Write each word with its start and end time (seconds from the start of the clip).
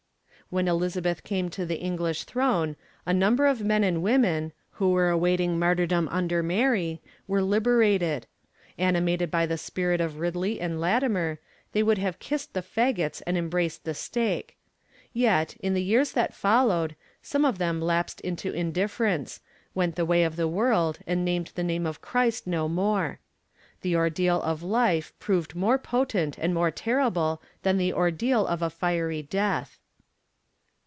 When 0.49 0.67
Elizabeth 0.67 1.23
came 1.23 1.47
to 1.51 1.65
the 1.65 1.79
English 1.79 2.25
throne, 2.25 2.75
a 3.05 3.13
number 3.13 3.45
of 3.47 3.63
men 3.63 3.85
and 3.85 4.03
women, 4.03 4.51
who 4.71 4.91
were 4.91 5.07
awaiting 5.07 5.57
martyrdom 5.57 6.09
under 6.11 6.43
Mary, 6.43 7.01
were 7.25 7.41
liberated. 7.41 8.27
Animated 8.77 9.31
by 9.31 9.45
the 9.45 9.57
spirit 9.57 10.01
of 10.01 10.19
Ridley 10.19 10.59
and 10.59 10.77
Latimer, 10.81 11.39
they 11.71 11.81
would 11.81 11.99
have 11.99 12.19
kissed 12.19 12.51
the 12.53 12.61
faggots 12.61 13.21
and 13.25 13.37
embraced 13.37 13.85
the 13.85 13.93
stake. 13.93 14.57
Yet, 15.13 15.55
in 15.61 15.73
the 15.73 15.81
years 15.81 16.11
that 16.11 16.33
followed, 16.33 16.97
some 17.21 17.45
of 17.45 17.57
them 17.57 17.79
lapsed 17.79 18.19
into 18.19 18.51
indifference, 18.53 19.39
went 19.73 19.95
the 19.95 20.03
way 20.03 20.25
of 20.25 20.35
the 20.35 20.49
world, 20.49 20.99
and 21.07 21.23
named 21.23 21.53
the 21.55 21.63
name 21.63 21.85
of 21.85 22.01
Christ 22.01 22.45
no 22.45 22.67
more. 22.67 23.21
The 23.83 23.95
ordeal 23.95 24.41
of 24.41 24.61
life 24.61 25.13
proved 25.17 25.55
more 25.55 25.77
potent 25.77 26.37
and 26.37 26.53
more 26.53 26.71
terrible 26.71 27.41
than 27.63 27.77
the 27.77 27.93
ordeal 27.93 28.45
of 28.45 28.61
a 28.61 28.69
fiery 28.69 29.21
death. 29.23 29.77